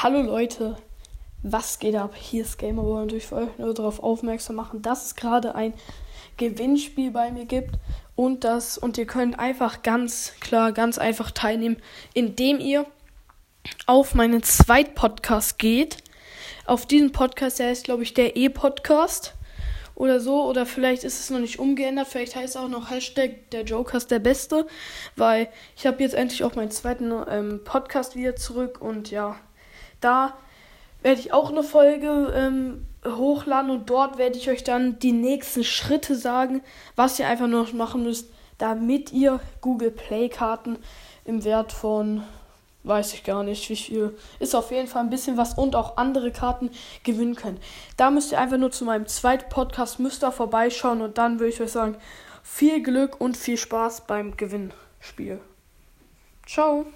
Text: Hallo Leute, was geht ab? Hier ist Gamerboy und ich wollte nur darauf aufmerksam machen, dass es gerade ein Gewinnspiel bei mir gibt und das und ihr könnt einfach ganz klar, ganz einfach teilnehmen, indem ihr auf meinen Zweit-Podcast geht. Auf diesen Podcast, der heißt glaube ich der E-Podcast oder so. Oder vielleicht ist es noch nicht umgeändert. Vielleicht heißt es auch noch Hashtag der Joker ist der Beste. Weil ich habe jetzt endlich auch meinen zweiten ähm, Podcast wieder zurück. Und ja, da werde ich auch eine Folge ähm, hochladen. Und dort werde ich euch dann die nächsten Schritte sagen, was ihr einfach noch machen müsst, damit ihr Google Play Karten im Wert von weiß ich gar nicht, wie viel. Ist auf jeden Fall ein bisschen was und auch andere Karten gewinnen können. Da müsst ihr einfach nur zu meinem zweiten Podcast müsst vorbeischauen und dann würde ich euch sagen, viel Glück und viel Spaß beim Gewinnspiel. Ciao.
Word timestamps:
Hallo 0.00 0.22
Leute, 0.22 0.76
was 1.42 1.80
geht 1.80 1.96
ab? 1.96 2.14
Hier 2.14 2.42
ist 2.42 2.56
Gamerboy 2.56 3.02
und 3.02 3.12
ich 3.12 3.32
wollte 3.32 3.60
nur 3.60 3.74
darauf 3.74 4.00
aufmerksam 4.00 4.54
machen, 4.54 4.80
dass 4.80 5.06
es 5.06 5.16
gerade 5.16 5.56
ein 5.56 5.74
Gewinnspiel 6.36 7.10
bei 7.10 7.32
mir 7.32 7.46
gibt 7.46 7.74
und 8.14 8.44
das 8.44 8.78
und 8.78 8.96
ihr 8.96 9.06
könnt 9.06 9.40
einfach 9.40 9.82
ganz 9.82 10.34
klar, 10.38 10.70
ganz 10.70 10.98
einfach 10.98 11.32
teilnehmen, 11.32 11.78
indem 12.14 12.60
ihr 12.60 12.86
auf 13.86 14.14
meinen 14.14 14.44
Zweit-Podcast 14.44 15.58
geht. 15.58 15.96
Auf 16.64 16.86
diesen 16.86 17.10
Podcast, 17.10 17.58
der 17.58 17.70
heißt 17.70 17.82
glaube 17.82 18.04
ich 18.04 18.14
der 18.14 18.36
E-Podcast 18.36 19.34
oder 19.96 20.20
so. 20.20 20.44
Oder 20.44 20.64
vielleicht 20.64 21.02
ist 21.02 21.18
es 21.18 21.30
noch 21.30 21.40
nicht 21.40 21.58
umgeändert. 21.58 22.06
Vielleicht 22.06 22.36
heißt 22.36 22.54
es 22.54 22.56
auch 22.56 22.68
noch 22.68 22.88
Hashtag 22.88 23.50
der 23.50 23.64
Joker 23.64 23.96
ist 23.96 24.12
der 24.12 24.20
Beste. 24.20 24.68
Weil 25.16 25.48
ich 25.76 25.88
habe 25.88 26.00
jetzt 26.04 26.14
endlich 26.14 26.44
auch 26.44 26.54
meinen 26.54 26.70
zweiten 26.70 27.12
ähm, 27.28 27.64
Podcast 27.64 28.14
wieder 28.14 28.36
zurück. 28.36 28.80
Und 28.80 29.10
ja, 29.10 29.34
da 30.00 30.34
werde 31.02 31.20
ich 31.20 31.32
auch 31.32 31.50
eine 31.50 31.62
Folge 31.62 32.32
ähm, 32.34 32.86
hochladen. 33.04 33.70
Und 33.70 33.90
dort 33.90 34.18
werde 34.18 34.38
ich 34.38 34.50
euch 34.50 34.64
dann 34.64 34.98
die 34.98 35.12
nächsten 35.12 35.64
Schritte 35.64 36.14
sagen, 36.14 36.62
was 36.96 37.18
ihr 37.18 37.28
einfach 37.28 37.46
noch 37.46 37.72
machen 37.72 38.02
müsst, 38.02 38.30
damit 38.58 39.12
ihr 39.12 39.40
Google 39.60 39.90
Play 39.90 40.28
Karten 40.28 40.78
im 41.24 41.44
Wert 41.44 41.72
von 41.72 42.22
weiß 42.84 43.14
ich 43.14 43.22
gar 43.22 43.42
nicht, 43.42 43.68
wie 43.68 43.76
viel. 43.76 44.16
Ist 44.38 44.54
auf 44.54 44.70
jeden 44.70 44.88
Fall 44.88 45.02
ein 45.02 45.10
bisschen 45.10 45.36
was 45.36 45.54
und 45.54 45.76
auch 45.76 45.96
andere 45.96 46.32
Karten 46.32 46.70
gewinnen 47.04 47.34
können. 47.34 47.60
Da 47.96 48.10
müsst 48.10 48.32
ihr 48.32 48.40
einfach 48.40 48.56
nur 48.56 48.70
zu 48.70 48.84
meinem 48.84 49.06
zweiten 49.06 49.48
Podcast 49.50 49.98
müsst 49.98 50.24
vorbeischauen 50.24 51.02
und 51.02 51.18
dann 51.18 51.38
würde 51.38 51.52
ich 51.52 51.60
euch 51.60 51.72
sagen, 51.72 51.96
viel 52.42 52.82
Glück 52.82 53.20
und 53.20 53.36
viel 53.36 53.58
Spaß 53.58 54.06
beim 54.06 54.36
Gewinnspiel. 54.36 55.40
Ciao. 56.46 56.86